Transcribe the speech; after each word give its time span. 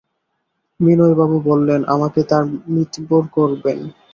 বিনয়বাবু 0.79 1.37
বলেছেন, 1.47 1.81
আমাকে 1.93 2.19
তাঁর 2.29 2.43
মিতবর 2.73 3.23
করবেন! 3.35 3.79